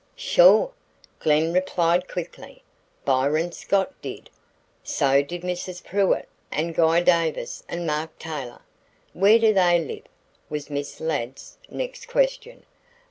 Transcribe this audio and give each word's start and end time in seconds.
"Sure," 0.15 0.71
Glen 1.19 1.53
replied 1.53 2.07
quickly. 2.07 2.63
"Byron 3.05 3.51
Scott 3.51 3.93
did. 4.01 4.31
So 4.83 5.21
did 5.21 5.43
Mrs. 5.43 5.83
Pruitt 5.85 6.27
and 6.51 6.73
Guy 6.73 7.01
Davis 7.01 7.63
and 7.69 7.85
Mark 7.85 8.17
Taylor." 8.17 8.63
"Where 9.13 9.37
do 9.37 9.53
they 9.53 9.77
live?" 9.77 10.07
was 10.49 10.71
Miss 10.71 10.99
Ladd's 10.99 11.59
next 11.69 12.07
question. 12.07 12.63